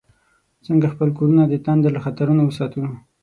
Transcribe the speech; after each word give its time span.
څنګه 0.65 0.87
خپل 0.93 1.09
کورونه 1.17 1.43
د 1.47 1.53
تندر 1.65 1.89
له 1.93 2.01
خطرونو 2.05 2.41
وساتو؟ 2.45 2.81